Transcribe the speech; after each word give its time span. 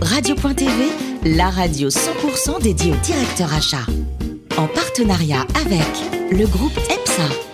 Radio.tv, 0.00 1.36
la 1.36 1.48
radio 1.48 1.90
100% 1.90 2.60
dédiée 2.60 2.90
au 2.90 2.96
directeur 2.96 3.54
achat. 3.54 3.86
En 4.56 4.66
partenariat 4.66 5.46
avec 5.54 5.86
le 6.32 6.44
groupe 6.46 6.76
EPSA. 6.76 7.49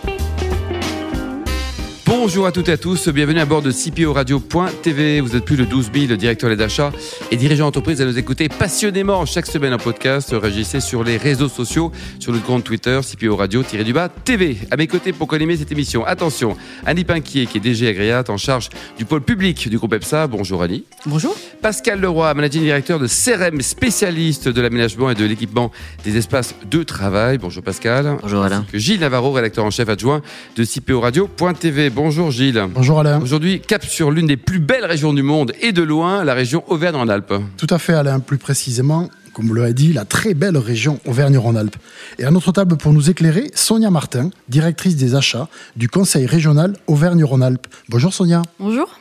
Bonjour 2.18 2.46
à 2.46 2.50
toutes 2.50 2.70
et 2.70 2.72
à 2.72 2.76
tous, 2.78 3.08
bienvenue 3.10 3.40
à 3.40 3.44
bord 3.44 3.60
de 3.60 3.70
CPO 3.70 4.14
Radio.tv. 4.14 5.20
Vous 5.20 5.36
êtes 5.36 5.44
plus 5.44 5.58
de 5.58 5.66
12 5.66 5.90
000 5.94 6.16
directeurs 6.16 6.56
d'achat 6.56 6.90
et 7.30 7.36
dirigeants 7.36 7.66
d'entreprise 7.66 8.00
à 8.00 8.06
nous 8.06 8.18
écouter 8.18 8.48
passionnément 8.48 9.26
chaque 9.26 9.44
semaine 9.44 9.74
en 9.74 9.78
podcast. 9.78 10.30
Réagissez 10.32 10.80
sur 10.80 11.04
les 11.04 11.18
réseaux 11.18 11.50
sociaux, 11.50 11.92
sur 12.18 12.32
notre 12.32 12.46
compte 12.46 12.64
Twitter, 12.64 12.98
CPO 13.02 13.36
Radio-du-bas 13.36 14.08
TV. 14.08 14.56
À 14.70 14.76
mes 14.76 14.86
côtés 14.86 15.12
pour 15.12 15.28
collimer 15.28 15.58
cette 15.58 15.70
émission, 15.70 16.06
attention, 16.06 16.56
Annie 16.86 17.04
Pinquier 17.04 17.44
qui 17.46 17.58
est 17.58 17.60
DG 17.60 17.86
Agréat 17.86 18.24
en 18.28 18.38
charge 18.38 18.70
du 18.96 19.04
pôle 19.04 19.20
public 19.20 19.68
du 19.68 19.76
groupe 19.76 19.92
EPSA. 19.92 20.26
Bonjour 20.26 20.62
Annie. 20.62 20.84
Bonjour. 21.04 21.36
Pascal 21.60 22.00
Leroy, 22.00 22.32
managing 22.32 22.62
directeur 22.62 22.98
de 22.98 23.06
CRM, 23.06 23.60
spécialiste 23.60 24.48
de 24.48 24.60
l'aménagement 24.62 25.10
et 25.10 25.14
de 25.14 25.24
l'équipement 25.26 25.70
des 26.02 26.16
espaces 26.16 26.54
de 26.68 26.82
travail. 26.82 27.36
Bonjour 27.36 27.62
Pascal. 27.62 28.16
Bonjour 28.22 28.42
Alain. 28.42 28.64
Gilles 28.72 29.00
Navarro, 29.00 29.32
rédacteur 29.32 29.66
en 29.66 29.70
chef 29.70 29.90
adjoint 29.90 30.22
de 30.56 30.64
CPO 30.64 31.00
Radio.tv. 31.00 31.90
Bonjour 31.90 32.05
Gilles. 32.10 32.64
Bonjour 32.72 33.00
Alain. 33.00 33.20
Aujourd'hui, 33.20 33.60
cap 33.60 33.84
sur 33.84 34.10
l'une 34.10 34.26
des 34.26 34.36
plus 34.36 34.60
belles 34.60 34.84
régions 34.84 35.12
du 35.12 35.22
monde 35.22 35.52
et 35.60 35.72
de 35.72 35.82
loin, 35.82 36.22
la 36.24 36.34
région 36.34 36.62
Auvergne-en-Alpes. 36.68 37.34
Tout 37.56 37.66
à 37.70 37.78
fait 37.78 37.94
Alain, 37.94 38.20
plus 38.20 38.38
précisément, 38.38 39.08
comme 39.32 39.46
vous 39.46 39.54
l'avez 39.54 39.74
dit, 39.74 39.92
la 39.92 40.04
très 40.04 40.34
belle 40.34 40.56
région 40.56 41.00
Auvergne-Rhône-Alpes. 41.04 41.76
Et 42.18 42.24
à 42.24 42.30
notre 42.30 42.52
table 42.52 42.76
pour 42.76 42.92
nous 42.92 43.10
éclairer, 43.10 43.50
Sonia 43.54 43.90
Martin, 43.90 44.30
directrice 44.48 44.94
des 44.96 45.16
achats 45.16 45.48
du 45.74 45.88
Conseil 45.88 46.26
régional 46.26 46.74
Auvergne-Rhône-Alpes. 46.86 47.66
Bonjour 47.88 48.14
Sonia. 48.14 48.42
Bonjour. 48.60 49.00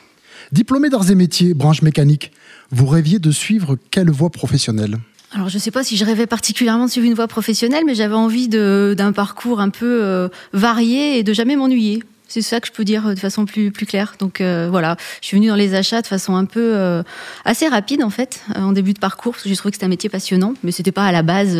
Diplômée 0.51 0.89
d'arts 0.89 1.11
et 1.11 1.15
métiers, 1.15 1.53
branche 1.53 1.83
mécanique, 1.83 2.31
vous 2.71 2.87
rêviez 2.87 3.19
de 3.19 3.31
suivre 3.31 3.77
quelle 3.91 4.09
voie 4.09 4.31
professionnelle? 4.31 4.97
Alors 5.31 5.49
je 5.49 5.55
ne 5.55 5.61
sais 5.61 5.71
pas 5.71 5.83
si 5.83 5.97
je 5.97 6.05
rêvais 6.05 6.27
particulièrement 6.27 6.85
de 6.85 6.91
suivre 6.91 7.07
une 7.07 7.13
voie 7.13 7.27
professionnelle, 7.27 7.83
mais 7.85 7.93
j'avais 7.93 8.15
envie 8.15 8.47
d'un 8.47 9.11
parcours 9.11 9.59
un 9.59 9.69
peu 9.69 10.03
euh, 10.03 10.29
varié 10.53 11.19
et 11.19 11.23
de 11.23 11.33
jamais 11.33 11.55
m'ennuyer. 11.55 12.03
C'est 12.35 12.41
ça 12.41 12.59
que 12.59 12.67
je 12.67 12.73
peux 12.73 12.83
dire 12.83 13.07
de 13.07 13.15
façon 13.15 13.45
plus, 13.45 13.71
plus 13.71 13.85
claire. 13.85 14.17
Donc 14.19 14.41
euh, 14.41 14.67
voilà, 14.69 14.97
je 15.21 15.27
suis 15.27 15.37
venue 15.37 15.47
dans 15.47 15.55
les 15.55 15.73
achats 15.73 16.01
de 16.01 16.07
façon 16.07 16.35
un 16.35 16.43
peu 16.43 16.75
euh, 16.75 17.01
assez 17.45 17.65
rapide 17.65 18.03
en 18.03 18.09
fait, 18.09 18.41
euh, 18.57 18.59
en 18.59 18.73
début 18.73 18.91
de 18.91 18.99
parcours, 18.99 19.31
parce 19.31 19.43
que 19.43 19.47
j'ai 19.47 19.55
trouvé 19.55 19.71
que 19.71 19.77
c'était 19.77 19.85
un 19.85 19.89
métier 19.89 20.09
passionnant, 20.09 20.53
mais 20.61 20.73
c'était 20.73 20.91
pas 20.91 21.05
à 21.05 21.13
la 21.13 21.23
base 21.23 21.57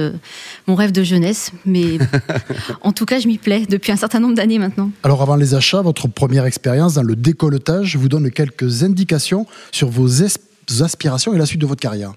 mon 0.67 0.75
rêve 0.75 0.91
de 0.91 1.01
jeunesse. 1.01 1.53
Mais 1.65 1.97
en 2.81 2.91
tout 2.91 3.05
cas, 3.05 3.19
je 3.19 3.27
m'y 3.29 3.37
plais 3.37 3.65
depuis 3.69 3.93
un 3.93 3.95
certain 3.95 4.19
nombre 4.19 4.35
d'années 4.35 4.59
maintenant. 4.59 4.91
Alors 5.03 5.21
avant 5.21 5.37
les 5.37 5.55
achats, 5.55 5.81
votre 5.81 6.09
première 6.09 6.45
expérience 6.45 6.95
dans 6.95 7.03
le 7.03 7.15
décolletage 7.15 7.95
vous 7.95 8.09
donne 8.09 8.29
quelques 8.29 8.83
indications 8.83 9.47
sur 9.71 9.87
vos 9.87 10.23
aspirations 10.23 11.33
et 11.33 11.37
la 11.37 11.45
suite 11.45 11.61
de 11.61 11.67
votre 11.67 11.79
carrière. 11.79 12.11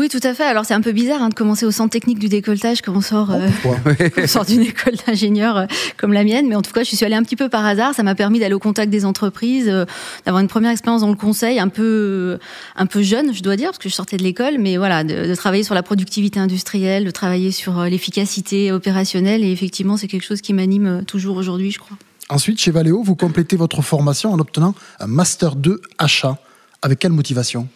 Oui, 0.00 0.08
tout 0.08 0.20
à 0.22 0.32
fait. 0.32 0.44
Alors 0.44 0.64
c'est 0.64 0.72
un 0.72 0.80
peu 0.80 0.92
bizarre 0.92 1.20
hein, 1.20 1.28
de 1.28 1.34
commencer 1.34 1.66
au 1.66 1.70
centre 1.70 1.90
technique 1.90 2.18
du 2.18 2.30
décolletage 2.30 2.80
quand 2.80 2.96
on 2.96 3.02
sort, 3.02 3.34
oh, 3.34 3.74
euh, 3.86 4.26
sort 4.26 4.46
d'une 4.46 4.62
école 4.62 4.94
d'ingénieur 5.06 5.58
euh, 5.58 5.66
comme 5.98 6.14
la 6.14 6.24
mienne. 6.24 6.48
Mais 6.48 6.54
en 6.54 6.62
tout 6.62 6.72
cas, 6.72 6.84
je 6.84 6.96
suis 6.96 7.04
allée 7.04 7.16
un 7.16 7.22
petit 7.22 7.36
peu 7.36 7.50
par 7.50 7.66
hasard. 7.66 7.94
Ça 7.94 8.02
m'a 8.02 8.14
permis 8.14 8.40
d'aller 8.40 8.54
au 8.54 8.58
contact 8.58 8.90
des 8.90 9.04
entreprises, 9.04 9.68
euh, 9.68 9.84
d'avoir 10.24 10.40
une 10.40 10.48
première 10.48 10.70
expérience 10.70 11.02
dans 11.02 11.10
le 11.10 11.16
conseil, 11.16 11.60
un 11.60 11.68
peu, 11.68 12.38
un 12.76 12.86
peu 12.86 13.02
jeune, 13.02 13.34
je 13.34 13.42
dois 13.42 13.56
dire, 13.56 13.66
parce 13.72 13.76
que 13.76 13.90
je 13.90 13.94
sortais 13.94 14.16
de 14.16 14.22
l'école. 14.22 14.56
Mais 14.58 14.78
voilà, 14.78 15.04
de, 15.04 15.26
de, 15.26 15.34
travailler 15.34 15.64
sur 15.64 15.74
la 15.74 15.82
productivité 15.82 16.40
industrielle, 16.40 17.04
de 17.04 17.10
travailler 17.10 17.50
sur 17.50 17.84
l'efficacité 17.84 18.72
opérationnelle. 18.72 19.44
Et 19.44 19.52
effectivement, 19.52 19.98
c'est 19.98 20.08
quelque 20.08 20.24
chose 20.24 20.40
qui 20.40 20.54
m'anime 20.54 21.04
toujours 21.06 21.36
aujourd'hui, 21.36 21.72
je 21.72 21.78
crois. 21.78 21.98
Ensuite, 22.30 22.58
chez 22.58 22.70
Valeo, 22.70 23.02
vous 23.02 23.16
complétez 23.16 23.56
votre 23.56 23.82
formation 23.82 24.32
en 24.32 24.38
obtenant 24.38 24.74
un 24.98 25.06
master 25.06 25.56
2 25.56 25.78
achat. 25.98 26.38
Avec 26.80 27.00
quelle 27.00 27.12
motivation? 27.12 27.68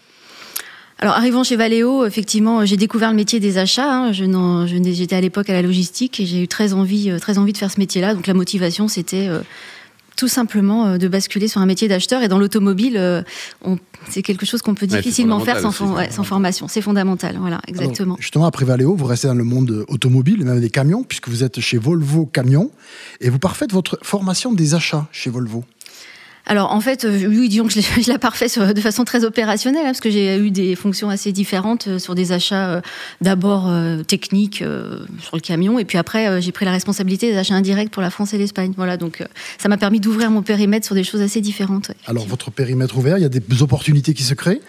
Alors, 1.05 1.19
arrivant 1.19 1.45
chez 1.45 1.57
Valeo, 1.57 2.07
effectivement, 2.07 2.65
j'ai 2.65 2.79
découvert 2.79 3.11
le 3.11 3.17
métier 3.17 3.39
des 3.39 3.59
achats. 3.59 3.93
Hein. 3.93 4.13
Je 4.13 4.25
j'étais 4.91 5.15
à 5.15 5.21
l'époque 5.21 5.51
à 5.51 5.53
la 5.53 5.61
logistique 5.61 6.19
et 6.19 6.25
j'ai 6.25 6.43
eu 6.43 6.49
très 6.49 6.73
envie, 6.73 7.11
euh, 7.11 7.19
très 7.19 7.37
envie 7.37 7.53
de 7.53 7.59
faire 7.59 7.71
ce 7.71 7.79
métier-là. 7.79 8.15
Donc, 8.15 8.27
la 8.27 8.33
motivation, 8.33 8.89
c'était 8.89 9.29
euh, 9.29 9.41
tout 10.17 10.29
simplement 10.29 10.87
euh, 10.87 10.97
de 10.97 11.07
basculer 11.07 11.47
sur 11.47 11.61
un 11.61 11.67
métier 11.67 11.89
d'acheteur. 11.89 12.23
Et 12.23 12.29
dans 12.29 12.39
l'automobile, 12.39 13.23
c'est 14.09 14.23
quelque 14.23 14.47
chose 14.47 14.63
qu'on 14.63 14.75
peut 14.75 14.87
difficilement 14.87 15.41
faire 15.41 15.61
sans, 15.61 15.73
sans 15.73 16.25
formation. 16.25 16.69
C'est 16.69 16.81
fondamental, 16.81 17.37
voilà, 17.39 17.61
exactement. 17.69 18.17
justement, 18.19 18.47
après 18.47 18.65
Valeo, 18.65 18.97
vous 18.97 19.05
restez 19.05 19.29
dans 19.29 19.35
le 19.35 19.45
monde 19.45 19.85
automobile, 19.89 20.43
même 20.43 20.59
des 20.59 20.71
camions, 20.71 21.03
puisque 21.03 21.29
vous 21.29 21.45
êtes 21.45 21.61
chez 21.61 21.77
Volvo 21.77 22.25
Camions, 22.25 22.71
et 23.21 23.29
vous 23.29 23.39
parfaites 23.39 23.73
votre 23.73 23.99
formation 24.01 24.55
des 24.55 24.75
achats 24.75 25.07
chez 25.13 25.29
Volvo. 25.29 25.65
Alors 26.47 26.73
en 26.73 26.81
fait, 26.81 27.05
euh, 27.05 27.27
oui, 27.27 27.49
disons 27.49 27.67
que 27.67 27.73
je 27.73 28.11
l'ai 28.11 28.19
parfait 28.19 28.47
de 28.47 28.81
façon 28.81 29.05
très 29.05 29.25
opérationnelle, 29.25 29.83
hein, 29.83 29.89
parce 29.89 30.01
que 30.01 30.11
j'ai 30.11 30.37
eu 30.37 30.51
des 30.51 30.75
fonctions 30.75 31.09
assez 31.09 31.33
différentes 31.33 31.89
euh, 31.89 31.99
sur 31.99 32.15
des 32.15 32.33
achats 32.33 32.69
euh, 32.69 32.81
d'abord 33.23 33.71
techniques 34.07 34.63
sur 35.23 35.37
le 35.37 35.41
camion, 35.41 35.79
et 35.79 35.85
puis 35.85 35.99
après 35.99 36.41
j'ai 36.43 36.53
pris 36.53 36.65
la 36.65 36.73
responsabilité 36.73 37.31
des 37.31 37.39
achats 37.39 37.55
indirects 37.55 37.91
pour 37.91 38.03
la 38.03 38.11
France 38.11 38.35
et 38.35 38.39
l'Espagne. 38.39 38.73
Voilà, 38.77 38.97
donc 38.97 39.23
ça 39.59 39.69
m'a 39.69 39.77
permis 39.77 40.01
d'ouvrir 40.01 40.31
mon 40.31 40.43
périmètre 40.43 40.85
sur 40.85 40.95
des 40.95 41.05
choses 41.05 41.21
assez 41.21 41.41
différentes. 41.41 41.93
Alors 42.07 42.27
votre 42.27 42.51
périmètre 42.51 42.97
ouvert, 42.99 43.19
il 43.19 43.23
y 43.23 43.27
a 43.27 43.29
des 43.29 43.63
opportunités 43.63 44.15
qui 44.15 44.23
se 44.23 44.35
créent, 44.35 44.61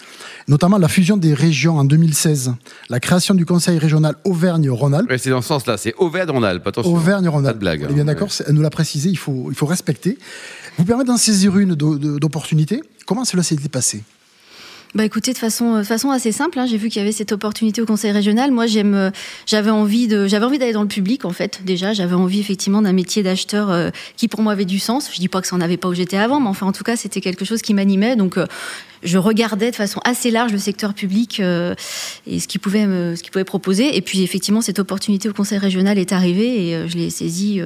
notamment 0.47 0.77
la 0.77 0.87
fusion 0.87 1.17
des 1.17 1.33
régions 1.33 1.77
en 1.77 1.83
2016, 1.83 2.53
la 2.89 2.99
création 2.99 3.33
du 3.33 3.45
Conseil 3.45 3.77
régional 3.77 4.15
Auvergne-Rhône-Alpes. 4.23 5.11
c'est 5.17 5.29
dans 5.29 5.41
ce 5.41 5.47
sens-là, 5.49 5.77
c'est 5.77 5.93
Auvergne-Rhône-Alpes, 5.97 6.65
attention. 6.67 6.93
Auvergne-Rhône-Alpes. 6.93 7.59
blague. 7.59 7.83
Hein. 7.83 7.93
bien 7.93 8.05
d'accord, 8.05 8.29
elle 8.47 8.53
nous 8.53 8.61
l'a 8.61 8.69
précisé, 8.69 9.09
il 9.09 9.17
faut, 9.17 9.47
il 9.49 9.55
faut 9.55 9.65
respecter. 9.65 10.17
Vous 10.77 10.85
permet 10.85 11.05
d'en 11.05 11.17
saisir 11.17 11.57
une 11.57 11.75
d'opportunité. 11.75 12.81
Comment 13.05 13.25
cela 13.25 13.43
s'est 13.43 13.55
passé? 13.71 14.03
Bah 14.95 15.03
écoutez, 15.03 15.33
de 15.33 15.37
façon, 15.37 15.79
de 15.79 15.83
façon 15.83 16.09
assez 16.09 16.31
simple, 16.31 16.57
hein, 16.57 16.65
j'ai 16.65 16.77
vu 16.77 16.87
qu'il 16.87 17.01
y 17.01 17.03
avait 17.03 17.11
cette 17.11 17.33
opportunité 17.33 17.81
au 17.81 17.85
Conseil 17.85 18.11
régional. 18.11 18.51
Moi, 18.51 18.65
j'aime, 18.65 18.93
euh, 18.93 19.09
j'avais 19.45 19.69
envie 19.69 20.07
de, 20.07 20.25
j'avais 20.25 20.45
envie 20.45 20.57
d'aller 20.57 20.71
dans 20.71 20.83
le 20.83 20.87
public 20.87 21.25
en 21.25 21.31
fait. 21.31 21.65
Déjà, 21.65 21.91
j'avais 21.91 22.13
envie 22.15 22.39
effectivement 22.39 22.81
d'un 22.81 22.93
métier 22.93 23.21
d'acheteur 23.21 23.69
euh, 23.69 23.89
qui 24.15 24.29
pour 24.29 24.41
moi 24.41 24.53
avait 24.53 24.63
du 24.63 24.79
sens. 24.79 25.09
Je 25.13 25.19
dis 25.19 25.27
pas 25.27 25.41
que 25.41 25.47
ça 25.47 25.57
en 25.57 25.59
avait 25.59 25.75
pas 25.75 25.89
où 25.89 25.93
j'étais 25.93 26.15
avant, 26.15 26.39
mais 26.39 26.47
enfin 26.47 26.65
en 26.65 26.71
tout 26.71 26.85
cas, 26.85 26.95
c'était 26.95 27.19
quelque 27.19 27.43
chose 27.43 27.61
qui 27.61 27.73
m'animait. 27.73 28.15
Donc 28.15 28.37
euh, 28.37 28.45
je 29.03 29.17
regardais 29.17 29.69
de 29.69 29.75
façon 29.75 29.99
assez 30.05 30.31
large 30.31 30.53
le 30.53 30.59
secteur 30.59 30.93
public 30.93 31.41
et 31.41 32.39
ce 32.39 32.47
qu'il 32.47 32.61
pouvait, 32.61 32.85
ce 32.85 33.21
qu'il 33.21 33.31
pouvait 33.31 33.43
proposer. 33.43 33.97
Et 33.97 34.01
puis 34.01 34.23
effectivement, 34.23 34.61
cette 34.61 34.79
opportunité 34.79 35.27
au 35.27 35.33
Conseil 35.33 35.57
régional 35.57 35.99
est 35.99 36.13
arrivée 36.13 36.69
et 36.69 36.87
je 36.87 36.95
l'ai 36.95 37.09
saisie 37.09 37.61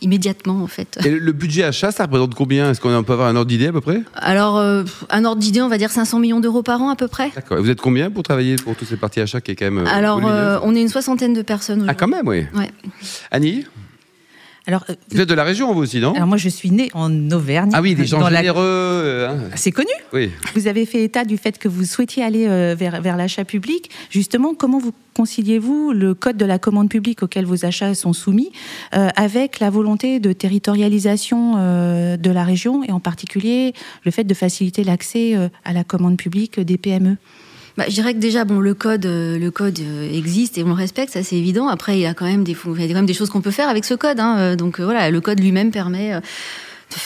immédiatement 0.00 0.62
en 0.62 0.66
fait. 0.66 0.98
Et 1.04 1.10
le 1.10 1.32
budget 1.32 1.64
achat, 1.64 1.90
ça 1.90 2.04
représente 2.04 2.34
combien? 2.34 2.70
Est-ce 2.70 2.80
qu'on 2.80 3.02
peut 3.02 3.12
avoir 3.12 3.28
un 3.28 3.36
ordre 3.36 3.48
d'idée 3.48 3.68
à 3.68 3.72
peu 3.72 3.80
près? 3.80 4.02
Alors, 4.14 4.58
euh, 4.58 4.84
un 5.10 5.24
ordre 5.24 5.40
d'idée, 5.40 5.62
on 5.62 5.68
va 5.68 5.78
dire 5.78 5.90
500 5.90 6.18
millions 6.18 6.40
d'euros 6.40 6.62
par 6.62 6.82
an 6.82 6.90
à 6.90 6.96
peu 6.96 7.08
près. 7.08 7.30
D'accord. 7.34 7.58
Et 7.58 7.60
vous 7.60 7.70
êtes 7.70 7.80
combien 7.80 8.10
pour 8.10 8.22
travailler 8.22 8.56
pour 8.56 8.76
toutes 8.76 8.88
ces 8.88 8.96
parties 8.96 9.20
achats 9.20 9.40
qui 9.40 9.52
est 9.52 9.56
quand 9.56 9.70
même. 9.70 9.86
Euh, 9.86 9.90
Alors, 9.90 10.20
euh, 10.26 10.58
on 10.62 10.74
est 10.74 10.82
une 10.82 10.88
soixantaine 10.88 11.34
de 11.34 11.42
personnes. 11.42 11.86
Ah, 11.88 11.94
quand 11.94 12.08
même, 12.08 12.26
oui. 12.28 12.46
Ouais. 12.54 12.70
Annie? 13.30 13.64
Alors, 14.66 14.84
vous 15.10 15.20
êtes 15.20 15.28
de 15.28 15.34
la 15.34 15.44
région, 15.44 15.72
vous 15.72 15.82
aussi, 15.82 16.00
non? 16.00 16.14
Alors 16.14 16.26
moi, 16.26 16.36
je 16.36 16.48
suis 16.48 16.70
née 16.70 16.90
en 16.92 17.30
Auvergne. 17.30 17.70
Ah 17.72 17.80
oui, 17.80 17.94
des 17.94 18.06
gens 18.06 18.28
généreux. 18.28 19.26
Hein. 19.28 19.50
C'est 19.54 19.72
connu. 19.72 19.88
Oui. 20.12 20.30
Vous 20.54 20.66
avez 20.66 20.86
fait 20.86 21.04
état 21.04 21.24
du 21.24 21.36
fait 21.36 21.58
que 21.58 21.68
vous 21.68 21.84
souhaitiez 21.84 22.24
aller 22.24 22.46
vers, 22.74 23.00
vers 23.00 23.16
l'achat 23.16 23.44
public. 23.44 23.90
Justement, 24.10 24.54
comment 24.54 24.78
vous 24.78 24.92
conciliez-vous 25.16 25.92
le 25.92 26.14
code 26.14 26.36
de 26.36 26.44
la 26.44 26.58
commande 26.58 26.90
publique 26.90 27.22
auquel 27.22 27.46
vos 27.46 27.64
achats 27.64 27.94
sont 27.94 28.12
soumis 28.12 28.52
euh, 28.94 29.08
avec 29.16 29.60
la 29.60 29.70
volonté 29.70 30.20
de 30.20 30.32
territorialisation 30.32 31.54
euh, 31.56 32.16
de 32.18 32.30
la 32.30 32.44
région 32.44 32.84
et 32.84 32.92
en 32.92 33.00
particulier 33.00 33.72
le 34.04 34.10
fait 34.10 34.24
de 34.24 34.34
faciliter 34.34 34.84
l'accès 34.84 35.34
euh, 35.34 35.48
à 35.64 35.72
la 35.72 35.84
commande 35.84 36.18
publique 36.18 36.60
des 36.60 36.76
PME 36.76 37.16
bah, 37.76 37.84
je 37.88 37.94
dirais 37.94 38.14
que 38.14 38.18
déjà, 38.18 38.44
bon, 38.44 38.60
le 38.60 38.74
code, 38.74 39.06
le 39.06 39.48
code 39.50 39.78
existe 40.12 40.58
et 40.58 40.62
on 40.62 40.68
le 40.68 40.74
respecte, 40.74 41.12
ça 41.12 41.22
c'est 41.22 41.36
évident. 41.36 41.68
Après, 41.68 41.96
il 41.96 42.00
y 42.00 42.06
a 42.06 42.14
quand 42.14 42.26
même 42.26 42.44
des, 42.44 42.56
il 42.66 42.80
y 42.80 42.84
a 42.84 42.88
quand 42.88 42.94
même 42.94 43.06
des 43.06 43.14
choses 43.14 43.30
qu'on 43.30 43.40
peut 43.40 43.50
faire 43.50 43.68
avec 43.68 43.84
ce 43.84 43.94
code. 43.94 44.20
Hein. 44.20 44.56
Donc 44.56 44.80
voilà, 44.80 45.10
le 45.10 45.20
code 45.20 45.40
lui-même 45.40 45.70
permet 45.70 46.20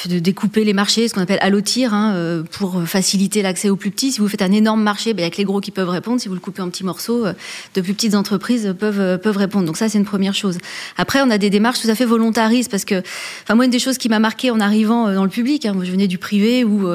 de 0.07 0.19
découper 0.19 0.65
les 0.65 0.73
marchés, 0.73 1.09
ce 1.09 1.15
qu'on 1.15 1.21
appelle 1.21 1.39
allotir, 1.41 1.95
hein, 1.95 2.13
euh, 2.15 2.43
pour 2.43 2.83
faciliter 2.87 3.43
l'accès 3.43 3.71
aux 3.71 3.77
plus 3.77 3.91
petits. 3.91 4.13
Si 4.13 4.21
vous 4.21 4.29
faites 4.29 4.43
un 4.43 4.53
énorme 4.53 4.83
marché, 4.83 5.15
ben, 5.15 5.23
il 5.23 5.25
n'y 5.25 5.29
a 5.29 5.31
que 5.31 5.39
les 5.39 5.45
gros 5.45 5.61
qui 5.61 5.71
peuvent 5.71 5.89
répondre. 5.89 6.21
Si 6.21 6.29
vous 6.29 6.35
le 6.35 6.41
coupez 6.41 6.63
en 6.63 6.69
petits 6.69 6.85
morceaux, 6.85 7.27
euh, 7.27 7.33
de 7.75 7.81
plus 7.81 7.95
petites 7.95 8.15
entreprises 8.15 8.75
peuvent, 8.79 9.01
euh, 9.01 9.19
peuvent 9.19 9.37
répondre. 9.37 9.67
Donc 9.67 9.77
ça, 9.77 9.89
c'est 9.89 9.99
une 9.99 10.05
première 10.05 10.35
chose. 10.35 10.59
Après, 10.97 11.21
on 11.23 11.31
a 11.31 11.39
des 11.39 11.51
démarches 11.51 11.81
tout 11.81 11.89
à 11.89 11.95
fait 11.95 12.05
volontaristes, 12.05 12.71
parce 12.71 12.85
que, 12.85 13.03
enfin, 13.43 13.55
moi, 13.55 13.65
une 13.65 13.71
des 13.71 13.79
choses 13.79 13.99
qui 13.99 14.09
m'a 14.09 14.19
marqué 14.19 14.51
en 14.51 14.61
arrivant 14.61 15.13
dans 15.13 15.25
le 15.25 15.31
public, 15.31 15.67
hein, 15.67 15.73
moi, 15.73 15.85
je 15.85 15.91
venais 15.91 16.09
du 16.09 16.19
privé 16.19 16.63
où 16.65 16.89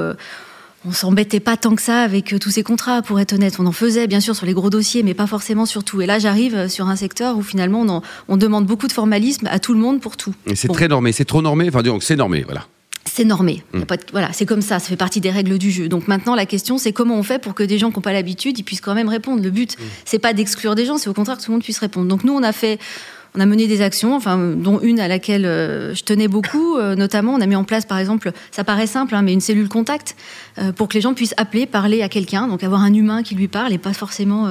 on 0.85 0.91
s'embêtait 0.91 1.39
pas 1.39 1.57
tant 1.57 1.75
que 1.75 1.81
ça 1.81 2.01
avec 2.01 2.35
tous 2.39 2.49
ces 2.49 2.63
contrats, 2.63 3.01
pour 3.01 3.19
être 3.19 3.33
honnête. 3.33 3.55
On 3.59 3.65
en 3.65 3.71
faisait, 3.71 4.07
bien 4.07 4.19
sûr, 4.19 4.35
sur 4.35 4.45
les 4.45 4.53
gros 4.53 4.69
dossiers, 4.69 5.03
mais 5.03 5.13
pas 5.13 5.27
forcément 5.27 5.65
sur 5.65 5.83
tout. 5.83 6.01
Et 6.01 6.05
là, 6.05 6.19
j'arrive 6.19 6.67
sur 6.67 6.87
un 6.87 6.95
secteur 6.95 7.37
où 7.37 7.41
finalement, 7.41 7.81
on, 7.81 8.01
on, 8.27 8.37
demande 8.37 8.65
beaucoup 8.65 8.87
de 8.87 8.91
formalisme 8.91 9.47
à 9.47 9.59
tout 9.59 9.73
le 9.73 9.79
monde 9.79 9.99
pour 9.99 10.17
tout. 10.17 10.33
Et 10.45 10.55
c'est 10.55 10.67
très 10.67 10.87
normé, 10.87 11.11
c'est 11.11 11.25
trop 11.25 11.41
normé, 11.41 11.67
enfin, 11.69 11.81
disons 11.81 11.99
c'est 11.99 12.15
normé, 12.15 12.43
voilà 12.43 12.67
c'est 13.15 13.23
normé. 13.23 13.63
Mm. 13.73 13.83
voilà, 14.11 14.33
c'est 14.33 14.45
comme 14.45 14.61
ça, 14.61 14.79
ça 14.79 14.89
fait 14.89 14.97
partie 14.97 15.21
des 15.21 15.29
règles 15.29 15.57
du 15.57 15.71
jeu. 15.71 15.87
Donc 15.87 16.07
maintenant, 16.07 16.35
la 16.35 16.45
question, 16.45 16.77
c'est 16.77 16.91
comment 16.91 17.15
on 17.15 17.23
fait 17.23 17.39
pour 17.39 17.53
que 17.53 17.63
des 17.63 17.77
gens 17.77 17.89
qui 17.89 17.97
n'ont 17.97 18.01
pas 18.01 18.13
l'habitude, 18.13 18.57
ils 18.59 18.63
puissent 18.63 18.81
quand 18.81 18.95
même 18.95 19.07
répondre. 19.07 19.41
Le 19.41 19.51
but, 19.51 19.77
mm. 19.77 19.83
c'est 20.03 20.19
pas 20.19 20.33
d'exclure 20.33 20.75
des 20.75 20.85
gens, 20.85 20.97
c'est 20.97 21.09
au 21.09 21.13
contraire 21.13 21.37
que 21.37 21.43
tout 21.43 21.51
le 21.51 21.55
monde 21.55 21.63
puisse 21.63 21.79
répondre. 21.79 22.07
Donc 22.07 22.23
nous, 22.23 22.33
on 22.33 22.43
a 22.43 22.51
fait 22.51 22.79
on 23.35 23.39
a 23.39 23.45
mené 23.45 23.67
des 23.67 23.81
actions, 23.81 24.15
enfin, 24.15 24.37
dont 24.37 24.79
une 24.81 24.99
à 24.99 25.07
laquelle 25.07 25.43
je 25.43 26.03
tenais 26.03 26.27
beaucoup. 26.27 26.79
notamment, 26.79 27.33
on 27.33 27.41
a 27.41 27.45
mis 27.45 27.55
en 27.55 27.63
place, 27.63 27.85
par 27.85 27.97
exemple, 27.97 28.31
ça 28.51 28.63
paraît 28.63 28.87
simple, 28.87 29.15
hein, 29.15 29.21
mais 29.21 29.33
une 29.33 29.41
cellule 29.41 29.67
contact 29.67 30.15
pour 30.75 30.87
que 30.87 30.93
les 30.93 31.01
gens 31.01 31.13
puissent 31.13 31.33
appeler, 31.37 31.65
parler 31.65 32.01
à 32.01 32.09
quelqu'un, 32.09 32.47
donc 32.47 32.63
avoir 32.63 32.81
un 32.81 32.93
humain 32.93 33.23
qui 33.23 33.35
lui 33.35 33.47
parle 33.47 33.73
et 33.73 33.77
pas 33.77 33.93
forcément 33.93 34.49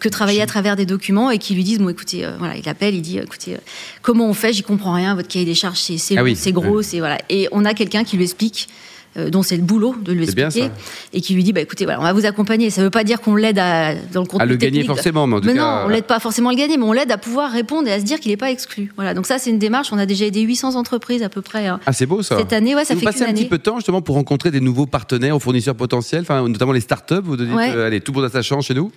que 0.00 0.08
travailler 0.08 0.42
à 0.42 0.46
travers 0.46 0.76
des 0.76 0.86
documents 0.86 1.30
et 1.30 1.38
qui 1.38 1.54
lui 1.54 1.64
disent 1.64 1.78
bon, 1.78 1.88
écoutez, 1.88 2.26
voilà, 2.38 2.56
il 2.56 2.68
appelle, 2.68 2.94
il 2.94 3.02
dit, 3.02 3.18
écoutez, 3.18 3.56
comment 4.02 4.26
on 4.28 4.34
fait 4.34 4.52
J'y 4.52 4.62
comprends 4.62 4.94
rien. 4.94 5.14
Votre 5.14 5.28
cahier 5.28 5.44
des 5.44 5.54
charges, 5.54 5.78
c'est 5.78 6.16
Ah 6.16 6.22
oui. 6.22 6.36
gros, 6.52 6.82
c'est 6.82 6.98
voilà. 6.98 7.18
Et 7.28 7.48
on 7.52 7.64
a 7.64 7.74
quelqu'un 7.74 8.04
qui 8.04 8.16
lui 8.16 8.24
explique. 8.24 8.68
Euh, 9.16 9.28
dont 9.30 9.42
c'est 9.42 9.56
le 9.56 9.62
boulot 9.62 9.96
de 10.02 10.12
lui 10.12 10.26
bien, 10.26 10.46
expliquer 10.46 10.70
et 11.12 11.20
qui 11.20 11.34
lui 11.34 11.42
dit 11.42 11.52
bah 11.52 11.60
écoutez 11.60 11.84
voilà 11.84 11.98
on 12.00 12.04
va 12.04 12.12
vous 12.12 12.26
accompagner 12.26 12.70
ça 12.70 12.80
veut 12.82 12.90
pas 12.90 13.02
dire 13.04 13.20
qu'on 13.20 13.34
l'aide 13.34 13.58
à 13.58 13.94
dans 14.12 14.20
le 14.20 14.26
contenu 14.26 14.42
À 14.42 14.46
le 14.46 14.56
gagner 14.56 14.84
forcément, 14.84 15.26
mais 15.26 15.36
en 15.36 15.40
tout 15.40 15.46
Mais 15.46 15.54
cas. 15.54 15.60
non, 15.80 15.86
on 15.86 15.88
l'aide 15.88 16.04
pas 16.04 16.20
forcément 16.20 16.50
à 16.50 16.52
le 16.52 16.58
gagner, 16.58 16.76
mais 16.76 16.84
on 16.84 16.92
l'aide 16.92 17.10
à 17.10 17.18
pouvoir 17.18 17.50
répondre 17.50 17.88
et 17.88 17.92
à 17.92 17.98
se 17.98 18.04
dire 18.04 18.20
qu'il 18.20 18.30
n'est 18.30 18.36
pas 18.36 18.50
exclu. 18.50 18.92
Voilà, 18.96 19.14
donc 19.14 19.26
ça 19.26 19.38
c'est 19.38 19.50
une 19.50 19.58
démarche. 19.58 19.92
On 19.92 19.98
a 19.98 20.06
déjà 20.06 20.26
aidé 20.26 20.40
800 20.42 20.76
entreprises 20.76 21.22
à 21.22 21.28
peu 21.28 21.42
près 21.42 21.66
hein. 21.66 21.80
Ah, 21.86 21.92
c'est 21.92 22.06
beau 22.06 22.22
ça. 22.22 22.38
cette 22.38 22.52
année. 22.52 22.74
Ouais, 22.74 22.84
ça 22.84 22.94
vous 22.94 23.00
fait 23.00 23.06
passez 23.06 23.20
qu'une 23.24 23.30
un 23.30 23.32
petit 23.32 23.46
peu 23.46 23.58
de 23.58 23.62
temps 23.62 23.76
justement 23.76 24.00
pour 24.02 24.14
rencontrer 24.14 24.50
des 24.50 24.60
nouveaux 24.60 24.86
partenaires 24.86 25.34
ou 25.36 25.40
fournisseurs 25.40 25.74
potentiels, 25.74 26.22
enfin, 26.22 26.48
notamment 26.48 26.72
les 26.72 26.80
startups. 26.80 27.14
Vous 27.24 27.36
dites, 27.36 27.52
Ouais. 27.52 27.70
euh, 27.74 27.86
allez, 27.86 28.00
tout 28.00 28.12
pour 28.12 28.26
sa 28.28 28.42
chance 28.42 28.66
chez 28.66 28.74
nous? 28.74 28.92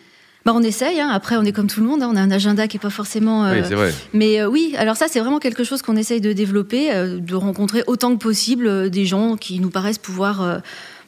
Bah, 0.45 0.51
on 0.56 0.62
essaye. 0.62 1.00
hein. 1.00 1.10
Après, 1.10 1.38
on 1.38 1.44
est 1.44 1.51
comme 1.54 1.68
tout 1.68 1.80
le 1.80 1.86
monde. 1.88 2.04
hein. 2.04 2.10
On 2.12 2.16
a 2.16 2.22
un 2.22 2.31
agenda 2.31 2.68
qui 2.68 2.78
est 2.78 2.80
pas 2.80 2.90
forcément. 2.90 3.45
euh, 3.45 3.54
Oui, 3.62 3.66
c'est 3.68 3.75
vrai. 3.75 3.94
Mais 4.13 4.42
euh, 4.42 4.48
oui, 4.48 4.75
alors 4.78 4.95
ça, 4.98 5.06
c'est 5.10 5.19
vraiment 5.19 5.40
quelque 5.40 5.63
chose 5.63 5.81
qu'on 5.81 5.95
essaye 5.95 6.19
de 6.22 6.34
développer, 6.34 6.92
euh, 6.94 7.18
de 7.19 7.36
rencontrer 7.36 7.84
autant 7.88 8.13
que 8.16 8.22
possible 8.22 8.90
des 8.90 9.06
gens 9.06 9.38
qui 9.38 9.60
nous 9.60 9.69
paraissent 9.69 9.98
pouvoir, 10.00 10.62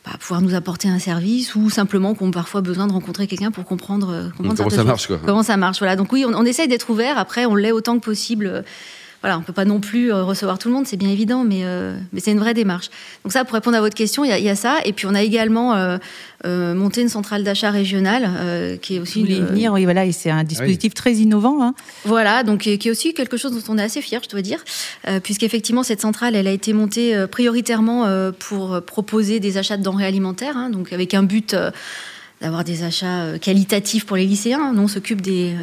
bah, 0.05 0.11
pouvoir 0.19 0.41
nous 0.41 0.55
apporter 0.55 0.87
un 0.87 0.99
service 0.99 1.53
ou 1.55 1.69
simplement 1.69 2.15
qui 2.15 2.23
ont 2.23 2.31
parfois 2.31 2.61
besoin 2.61 2.87
de 2.87 2.93
rencontrer 2.93 3.27
quelqu'un 3.27 3.51
pour 3.51 3.65
comprendre, 3.65 4.31
comprendre 4.37 4.55
Comment 4.57 4.69
ça 4.69 4.83
marche, 4.85 5.07
quoi. 5.07 5.19
Comment 5.25 5.43
ça 5.43 5.57
marche, 5.57 5.79
voilà. 5.79 5.95
Donc 5.97 6.13
oui, 6.13 6.23
on, 6.25 6.33
on 6.33 6.45
essaye 6.45 6.67
d'être 6.69 6.89
ouvert. 6.89 7.17
Après, 7.17 7.45
on 7.45 7.55
l'est 7.55 7.71
autant 7.73 7.99
que 7.99 8.05
possible. 8.05 8.63
Voilà, 9.21 9.39
on 9.39 9.41
peut 9.41 9.53
pas 9.53 9.65
non 9.65 9.79
plus 9.79 10.11
euh, 10.13 10.23
recevoir 10.23 10.59
tout 10.59 10.67
le 10.67 10.75
monde, 10.75 10.85
c'est 10.85 10.97
bien 10.97 11.09
évident, 11.09 11.43
mais, 11.43 11.61
euh, 11.63 11.97
mais 12.13 12.19
c'est 12.19 12.31
une 12.31 12.37
vraie 12.39 12.53
démarche. 12.53 12.89
Donc 13.23 13.31
ça, 13.33 13.43
pour 13.43 13.55
répondre 13.55 13.75
à 13.75 13.81
votre 13.81 13.95
question, 13.95 14.23
il 14.23 14.29
y, 14.29 14.31
a- 14.31 14.37
il 14.37 14.45
y 14.45 14.49
a 14.49 14.55
ça. 14.55 14.77
Et 14.85 14.93
puis 14.93 15.07
on 15.07 15.15
a 15.15 15.23
également 15.23 15.73
euh, 15.73 15.97
euh, 16.45 16.75
monté 16.75 17.01
une 17.01 17.09
centrale 17.09 17.43
d'achat 17.43 17.71
régionale, 17.71 18.29
euh, 18.37 18.77
qui 18.77 18.97
est 18.97 18.99
aussi 18.99 19.19
Vous 19.19 19.25
voulez 19.25 19.35
y 19.37 19.39
une- 19.39 19.45
venir, 19.47 19.73
oui, 19.73 19.83
voilà, 19.85 20.05
et 20.05 20.11
c'est 20.11 20.29
un 20.29 20.43
dispositif 20.43 20.93
très 20.93 21.13
innovant. 21.15 21.63
hein. 21.63 21.73
voilà, 22.03 22.43
donc 22.43 22.61
qui 22.61 22.69
est 22.71 22.77
qui 22.77 22.89
est 22.89 22.91
aussi 22.91 23.15
quelque 23.15 23.35
chose 23.37 23.51
dont 23.51 23.73
on 23.73 23.77
est 23.79 23.83
assez 23.83 24.01
fier, 24.01 24.21
je 24.23 24.29
dois 24.29 24.43
dire, 24.43 24.63
euh, 25.07 25.19
puisqu'effectivement 25.19 25.81
cette 25.81 26.01
centrale, 26.01 26.35
elle 26.35 26.47
a 26.47 26.51
été 26.51 26.71
montée 26.73 27.15
euh, 27.15 27.25
prioritairement 27.25 28.05
euh, 28.05 28.31
pour 28.37 28.79
proposer 28.83 29.39
des 29.39 29.57
achats 29.57 29.77
de 29.77 29.83
denrées 29.83 30.05
alimentaires, 30.05 30.55
hein, 30.55 30.69
donc 30.69 30.93
avec 30.93 31.15
un 31.15 31.23
but 31.23 31.55
euh, 31.55 31.71
d'avoir 32.41 32.63
des 32.63 32.83
achats 32.83 33.39
qualitatifs 33.41 34.05
pour 34.05 34.17
les 34.17 34.25
lycéens. 34.25 34.71
Nous, 34.73 34.81
on 34.83 34.87
s'occupe 34.87 35.21
des, 35.21 35.55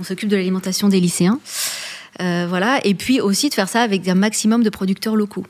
on 0.00 0.04
s'occupe 0.04 0.30
de 0.30 0.36
l'alimentation 0.36 0.88
des 0.88 1.00
lycéens, 1.00 1.38
Euh, 1.38 1.85
voilà, 2.18 2.80
et 2.84 2.94
puis 2.94 3.20
aussi 3.20 3.48
de 3.48 3.54
faire 3.54 3.68
ça 3.68 3.82
avec 3.82 4.06
un 4.08 4.14
maximum 4.14 4.62
de 4.62 4.70
producteurs 4.70 5.16
locaux. 5.16 5.44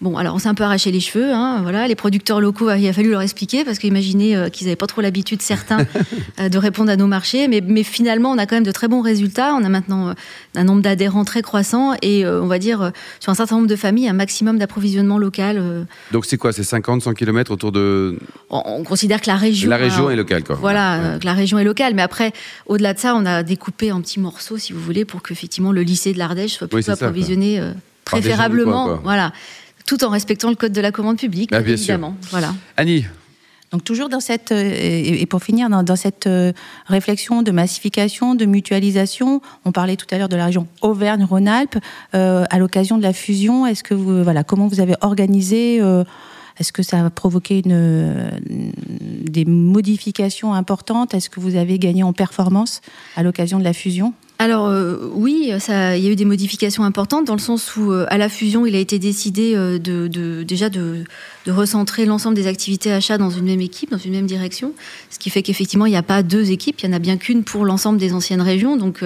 Bon, 0.00 0.16
alors 0.16 0.34
on 0.34 0.38
s'est 0.38 0.48
un 0.48 0.54
peu 0.54 0.64
arraché 0.64 0.90
les 0.90 1.00
cheveux, 1.00 1.30
hein, 1.30 1.58
voilà. 1.62 1.86
Les 1.86 1.94
producteurs 1.94 2.40
locaux, 2.40 2.70
il 2.72 2.88
a 2.88 2.92
fallu 2.94 3.10
leur 3.10 3.20
expliquer 3.20 3.64
parce 3.66 3.78
qu'imaginez 3.78 4.34
euh, 4.34 4.48
qu'ils 4.48 4.66
n'avaient 4.66 4.74
pas 4.76 4.86
trop 4.86 5.02
l'habitude, 5.02 5.42
certains, 5.42 5.84
euh, 6.40 6.48
de 6.48 6.56
répondre 6.56 6.90
à 6.90 6.96
nos 6.96 7.06
marchés. 7.06 7.48
Mais, 7.48 7.60
mais 7.62 7.82
finalement, 7.82 8.30
on 8.30 8.38
a 8.38 8.46
quand 8.46 8.56
même 8.56 8.64
de 8.64 8.72
très 8.72 8.88
bons 8.88 9.02
résultats. 9.02 9.54
On 9.54 9.62
a 9.62 9.68
maintenant 9.68 10.08
euh, 10.08 10.12
un 10.54 10.64
nombre 10.64 10.80
d'adhérents 10.80 11.26
très 11.26 11.42
croissant 11.42 11.92
et 12.00 12.24
euh, 12.24 12.40
on 12.42 12.46
va 12.46 12.58
dire 12.58 12.92
sur 13.20 13.30
un 13.30 13.34
certain 13.34 13.56
nombre 13.56 13.66
de 13.68 13.76
familles 13.76 14.08
un 14.08 14.14
maximum 14.14 14.58
d'approvisionnement 14.58 15.18
local. 15.18 15.86
Donc 16.12 16.24
c'est 16.24 16.38
quoi? 16.38 16.52
C'est 16.54 16.64
50, 16.64 17.02
100 17.02 17.12
km 17.12 17.50
autour 17.52 17.70
de 17.70 18.18
on, 18.48 18.62
on 18.64 18.84
considère 18.84 19.20
que 19.20 19.26
la 19.28 19.36
région, 19.36 19.68
la 19.68 19.76
région 19.76 20.08
hein, 20.08 20.12
est 20.12 20.16
locale, 20.16 20.44
quoi. 20.44 20.56
voilà, 20.56 20.98
Ouais. 21.12 21.18
que 21.20 21.26
la 21.26 21.34
région 21.34 21.58
est 21.58 21.64
locale. 21.64 21.92
Mais 21.94 22.00
après, 22.02 22.32
au-delà 22.66 22.94
de 22.94 22.98
ça, 22.98 23.14
on 23.14 23.26
a 23.26 23.42
découpé 23.42 23.92
en 23.92 24.00
petits 24.00 24.18
morceaux, 24.20 24.56
si 24.56 24.72
vous 24.72 24.80
voulez, 24.80 25.04
pour 25.04 25.20
que 25.20 25.34
effectivement 25.34 25.72
le 25.72 25.82
lycée 25.82 26.14
de 26.14 26.18
l'Ardèche 26.18 26.52
soit 26.52 26.68
Oui, 26.72 26.80
plutôt 26.80 26.92
ça, 26.92 26.96
quoi. 26.96 27.08
approvisionné 27.08 27.60
du 27.60 27.66
préférablement, 28.04 28.86
quoi. 28.86 29.00
voilà, 29.04 29.32
tout 29.90 30.04
en 30.04 30.10
respectant 30.10 30.50
le 30.50 30.54
code 30.54 30.70
de 30.70 30.80
la 30.80 30.92
commande 30.92 31.18
publique, 31.18 31.50
Ah, 31.52 31.62
bien 31.62 31.76
sûr. 31.76 31.94
évidemment. 31.94 32.14
Voilà. 32.30 32.54
Annie, 32.76 33.06
Donc 33.72 33.82
toujours 33.82 34.08
dans 34.08 34.20
cette 34.20 34.52
euh, 34.52 34.72
et 35.22 35.26
pour 35.26 35.42
finir 35.42 35.68
dans, 35.68 35.82
dans 35.82 35.96
cette 35.96 36.28
euh, 36.28 36.52
réflexion 36.86 37.42
de 37.42 37.50
massification, 37.50 38.36
de 38.36 38.44
mutualisation, 38.44 39.40
on 39.64 39.72
parlait 39.72 39.96
tout 39.96 40.06
à 40.12 40.18
l'heure 40.18 40.28
de 40.28 40.36
la 40.36 40.44
région 40.44 40.68
Auvergne-Rhône-Alpes 40.82 41.76
euh, 42.14 42.44
à 42.50 42.58
l'occasion 42.60 42.98
de 42.98 43.02
la 43.02 43.12
fusion. 43.12 43.66
Est-ce 43.66 43.82
que 43.82 43.94
vous 43.94 44.22
voilà 44.22 44.44
comment 44.44 44.68
vous 44.68 44.78
avez 44.78 44.94
organisé 45.00 45.80
euh, 45.80 46.04
Est-ce 46.60 46.72
que 46.72 46.84
ça 46.84 47.04
a 47.04 47.10
provoqué 47.10 47.62
une, 47.64 48.30
des 49.28 49.44
modifications 49.44 50.54
importantes? 50.54 51.14
Est-ce 51.14 51.30
que 51.30 51.40
vous 51.40 51.56
avez 51.56 51.80
gagné 51.80 52.04
en 52.04 52.12
performance 52.12 52.80
à 53.16 53.24
l'occasion 53.24 53.58
de 53.58 53.64
la 53.64 53.72
fusion? 53.72 54.14
Alors 54.40 54.68
euh, 54.68 54.96
oui, 55.12 55.52
ça, 55.58 55.98
il 55.98 56.02
y 56.02 56.08
a 56.08 56.10
eu 56.10 56.16
des 56.16 56.24
modifications 56.24 56.82
importantes 56.82 57.26
dans 57.26 57.34
le 57.34 57.40
sens 57.40 57.76
où 57.76 57.92
euh, 57.92 58.06
à 58.08 58.16
la 58.16 58.30
fusion, 58.30 58.64
il 58.64 58.74
a 58.74 58.78
été 58.78 58.98
décidé 58.98 59.52
euh, 59.54 59.78
de, 59.78 60.44
déjà 60.44 60.70
de, 60.70 61.04
de 61.44 61.52
recentrer 61.52 62.06
l'ensemble 62.06 62.36
des 62.36 62.46
activités 62.46 62.90
achats 62.90 63.18
dans 63.18 63.28
une 63.28 63.44
même 63.44 63.60
équipe, 63.60 63.90
dans 63.90 63.98
une 63.98 64.12
même 64.12 64.24
direction, 64.24 64.72
ce 65.10 65.18
qui 65.18 65.28
fait 65.28 65.42
qu'effectivement 65.42 65.84
il 65.84 65.90
n'y 65.90 65.98
a 65.98 66.02
pas 66.02 66.22
deux 66.22 66.52
équipes, 66.52 66.80
il 66.80 66.86
y 66.86 66.88
en 66.88 66.94
a 66.94 66.98
bien 66.98 67.18
qu'une 67.18 67.44
pour 67.44 67.66
l'ensemble 67.66 67.98
des 67.98 68.14
anciennes 68.14 68.40
régions. 68.40 68.78
Donc 68.78 69.04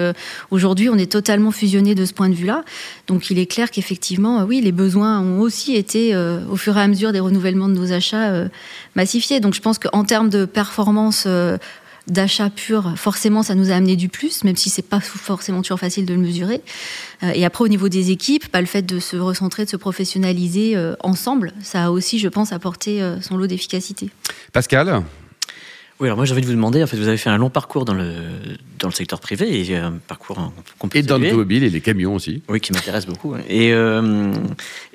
aujourd'hui, 0.51 0.87
on 0.87 0.95
est 0.95 1.11
totalement 1.11 1.51
fusionné 1.51 1.95
de 1.95 2.05
ce 2.05 2.13
point 2.13 2.29
de 2.29 2.33
vue-là. 2.33 2.63
Donc 3.07 3.29
il 3.29 3.37
est 3.37 3.45
clair 3.45 3.71
qu'effectivement, 3.71 4.45
oui, 4.45 4.61
les 4.61 4.71
besoins 4.71 5.19
ont 5.19 5.41
aussi 5.41 5.75
été 5.75 6.15
au 6.15 6.55
fur 6.55 6.77
et 6.77 6.81
à 6.81 6.87
mesure 6.87 7.11
des 7.11 7.19
renouvellements 7.19 7.67
de 7.67 7.73
nos 7.73 7.91
achats 7.91 8.45
massifiés. 8.95 9.41
Donc 9.41 9.53
je 9.53 9.59
pense 9.59 9.79
qu'en 9.79 10.05
termes 10.05 10.29
de 10.29 10.45
performance 10.45 11.27
d'achat 12.07 12.49
pur, 12.49 12.93
forcément, 12.97 13.41
ça 13.43 13.55
nous 13.55 13.71
a 13.71 13.75
amené 13.75 13.95
du 13.95 14.09
plus, 14.09 14.43
même 14.43 14.55
si 14.55 14.69
c'est 14.69 14.81
pas 14.87 14.99
forcément 14.99 15.61
toujours 15.61 15.79
facile 15.79 16.05
de 16.05 16.13
le 16.13 16.19
mesurer. 16.19 16.61
Euh, 17.23 17.31
et 17.33 17.45
après, 17.45 17.63
au 17.63 17.67
niveau 17.67 17.89
des 17.89 18.11
équipes, 18.11 18.45
bah, 18.53 18.61
le 18.61 18.67
fait 18.67 18.83
de 18.83 18.99
se 18.99 19.17
recentrer, 19.17 19.65
de 19.65 19.69
se 19.69 19.77
professionnaliser 19.77 20.75
euh, 20.75 20.95
ensemble, 21.01 21.53
ça 21.61 21.85
a 21.85 21.89
aussi, 21.91 22.19
je 22.19 22.27
pense, 22.27 22.51
apporté 22.51 23.01
euh, 23.01 23.19
son 23.21 23.37
lot 23.37 23.47
d'efficacité. 23.47 24.09
Pascal, 24.53 25.03
Oui, 25.99 26.07
alors 26.07 26.17
moi 26.17 26.25
j'ai 26.25 26.33
envie 26.33 26.41
de 26.41 26.45
vous 26.47 26.51
demander, 26.53 26.83
en 26.83 26.87
fait, 26.87 26.97
vous 26.97 27.07
avez 27.07 27.17
fait 27.17 27.29
un 27.29 27.37
long 27.37 27.49
parcours 27.49 27.85
dans 27.85 27.93
le, 27.93 28.13
dans 28.79 28.89
le 28.89 28.93
secteur 28.93 29.19
privé, 29.19 29.61
et 29.67 29.75
un 29.77 29.93
parcours 29.93 30.37
hein, 30.39 30.51
qu'on 30.77 30.89
peut 30.89 30.99
et 30.99 31.01
dans 31.03 31.17
l'automobile 31.17 31.63
et 31.63 31.69
les 31.69 31.81
camions 31.81 32.13
aussi. 32.15 32.43
Oui, 32.49 32.59
qui 32.59 32.73
m'intéresse 32.73 33.05
beaucoup. 33.05 33.33
Et, 33.49 33.71
euh, 33.73 34.31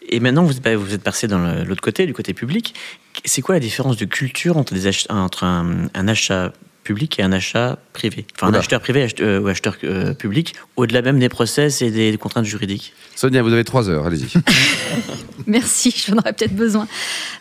et 0.09 0.21
maintenant, 0.21 0.45
vous, 0.45 0.55
bah, 0.63 0.77
vous 0.77 0.93
êtes 0.93 1.03
passé 1.03 1.27
dans 1.27 1.65
l'autre 1.65 1.81
côté, 1.83 2.07
du 2.07 2.13
côté 2.13 2.35
public. 2.35 2.75
C'est 3.25 3.41
quoi 3.43 3.55
la 3.55 3.61
différence 3.61 3.97
de 3.97 4.05
culture 4.05 4.57
entre, 4.59 4.75
des 4.75 4.87
ach- 4.87 5.07
entre 5.09 5.45
un, 5.45 5.89
un 5.95 6.07
achat 6.09 6.53
public 6.91 7.19
et 7.21 7.23
un 7.23 7.31
achat 7.33 7.79
privé 7.93 8.27
Enfin, 8.35 8.49
Oula. 8.49 8.57
un 8.57 8.61
acheteur 8.61 8.81
privé 8.81 9.07
euh, 9.21 9.41
ou 9.41 9.47
acheteur 9.47 9.77
euh, 9.85 10.13
public, 10.15 10.55
au-delà 10.77 11.03
même 11.03 11.19
des 11.21 11.29
process 11.29 11.83
et 11.83 11.91
des 11.93 12.17
contraintes 12.19 12.47
juridiques. 12.47 12.93
Sonia, 13.15 13.43
vous 13.43 13.53
avez 13.53 13.63
trois 13.65 13.89
heures, 13.89 14.07
allez-y. 14.07 14.27
Merci, 15.47 15.95
j'en 16.07 16.17
aurais 16.19 16.33
peut-être 16.33 16.55
besoin. 16.57 16.89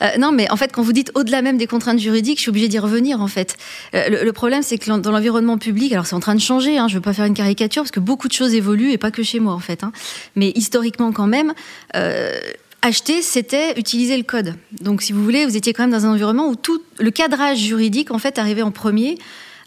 Euh, 0.02 0.08
non, 0.20 0.32
mais 0.32 0.50
en 0.52 0.56
fait, 0.56 0.72
quand 0.72 0.82
vous 0.84 0.94
dites 0.94 1.12
au-delà 1.16 1.42
même 1.42 1.58
des 1.58 1.68
contraintes 1.68 2.00
juridiques, 2.00 2.38
je 2.38 2.44
suis 2.44 2.50
obligée 2.50 2.68
d'y 2.68 2.80
revenir, 2.80 3.22
en 3.22 3.28
fait. 3.28 3.58
Euh, 3.96 4.10
le, 4.10 4.24
le 4.24 4.34
problème, 4.34 4.62
c'est 4.62 4.78
que 4.78 5.00
dans 5.00 5.12
l'environnement 5.12 5.58
public, 5.58 5.92
alors 5.94 6.06
c'est 6.06 6.16
en 6.16 6.20
train 6.20 6.36
de 6.36 6.42
changer, 6.42 6.78
hein, 6.78 6.88
je 6.88 6.94
ne 6.94 6.98
veux 7.00 7.02
pas 7.04 7.14
faire 7.14 7.26
une 7.26 7.34
caricature, 7.34 7.82
parce 7.84 7.92
que 7.92 8.00
beaucoup 8.00 8.28
de 8.28 8.34
choses 8.34 8.54
évoluent, 8.54 8.92
et 8.92 8.98
pas 8.98 9.12
que 9.12 9.24
chez 9.24 9.40
moi, 9.40 9.54
en 9.54 9.60
fait. 9.60 9.84
hein. 9.84 9.92
Mais 10.36 10.52
historiquement, 10.56 11.12
quand 11.12 11.28
même, 11.28 11.54
euh, 11.96 12.38
acheter, 12.82 13.22
c'était 13.22 13.78
utiliser 13.78 14.18
le 14.18 14.24
code. 14.24 14.56
Donc, 14.82 15.02
si 15.02 15.14
vous 15.14 15.24
voulez, 15.24 15.46
vous 15.46 15.58
étiez 15.58 15.74
quand 15.74 15.84
même 15.84 15.92
dans 15.92 16.06
un 16.06 16.12
environnement 16.12 16.48
où 16.48 16.56
tout 16.56 16.82
le 17.00 17.12
cadrage 17.12 17.58
juridique, 17.58 18.12
en 18.12 18.20
fait, 18.20 18.38
arrivait 18.38 18.62
en 18.62 18.72
premier 18.72 19.18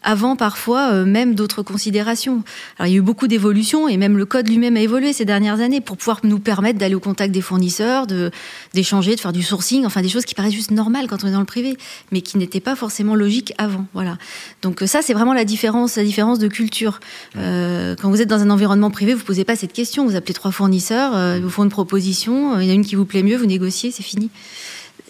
avant 0.03 0.37
parfois 0.37 0.93
euh, 0.93 1.05
même 1.05 1.35
d'autres 1.35 1.63
considérations. 1.63 2.43
Alors 2.79 2.89
il 2.89 2.93
y 2.93 2.95
a 2.95 2.99
eu 2.99 3.03
beaucoup 3.03 3.29
d'évolutions 3.29 3.89
et 3.89 3.97
même 3.97 4.17
le 4.17 4.27
code 4.27 4.49
lui-même 4.49 4.77
a 4.77 4.81
évolué 4.81 5.13
ces 5.13 5.25
dernières 5.25 5.61
années 5.61 5.81
pour 5.81 5.97
pouvoir 5.97 6.21
nous 6.25 6.39
permettre 6.39 6.79
d'aller 6.79 6.95
au 6.95 7.01
contact 7.01 7.33
des 7.33 7.41
fournisseurs, 7.41 8.07
de 8.07 8.31
d'échanger, 8.75 9.15
de 9.15 9.21
faire 9.21 9.33
du 9.33 9.43
sourcing, 9.43 9.87
enfin 9.87 10.03
des 10.03 10.09
choses 10.09 10.25
qui 10.25 10.35
paraissent 10.35 10.53
juste 10.55 10.71
normales 10.71 11.07
quand 11.09 11.25
on 11.25 11.29
est 11.29 11.33
dans 11.33 11.41
le 11.41 11.47
privé, 11.47 11.77
mais 12.11 12.21
qui 12.21 12.39
n'étaient 12.39 12.61
pas 12.61 12.77
forcément 12.77 13.15
logiques 13.15 13.53
avant. 13.59 13.87
Voilà. 13.95 14.19
Donc 14.63 14.83
euh, 14.83 14.87
ça 14.87 15.03
c'est 15.03 15.15
vraiment 15.15 15.35
la 15.35 15.45
différence, 15.45 15.97
la 15.97 16.05
différence 16.05 16.39
de 16.39 16.49
culture. 16.49 17.01
Euh, 17.37 17.95
quand 18.01 18.11
vous 18.11 18.21
êtes 18.21 18.29
dans 18.29 18.41
un 18.41 18.51
environnement 18.51 18.91
privé, 18.91 19.15
vous 19.15 19.25
posez 19.25 19.45
pas 19.45 19.57
cette 19.57 19.73
question. 19.73 20.07
Vous 20.07 20.17
appelez 20.17 20.35
trois 20.35 20.51
fournisseurs, 20.51 21.15
euh, 21.15 21.37
ils 21.39 21.43
vous 21.43 21.51
font 21.51 21.65
une 21.65 21.71
proposition, 21.71 22.57
euh, 22.57 22.63
il 22.63 22.67
y 22.67 22.71
en 22.71 22.73
a 22.73 22.75
une 22.75 22.85
qui 22.85 22.95
vous 22.95 23.05
plaît 23.05 23.23
mieux, 23.23 23.37
vous 23.37 23.47
négociez, 23.47 23.91
c'est 23.91 24.03
fini. 24.03 24.31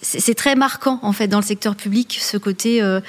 C'est 0.05 0.35
très 0.35 0.57
marquant 0.57 0.99
en 1.03 1.13
fait 1.13 1.29
dans 1.29 1.39
le 1.39 1.45
secteur 1.45 1.77
public 1.77 2.19
ce 2.21 2.37
côté. 2.37 2.83
euh, 2.83 3.01